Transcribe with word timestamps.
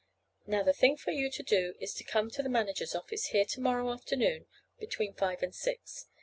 Now 0.47 0.63
the 0.63 0.73
thing 0.73 0.97
for 0.97 1.11
you 1.11 1.29
to 1.29 1.43
do 1.43 1.75
is 1.79 1.93
to 1.93 2.03
come 2.03 2.31
to 2.31 2.41
the 2.41 2.49
manager's 2.49 2.95
office 2.95 3.27
here 3.27 3.45
to 3.45 3.61
morrow 3.61 3.91
afternoon, 3.93 4.47
between 4.79 5.13
five 5.13 5.43
and 5.43 5.53
six. 5.53 6.07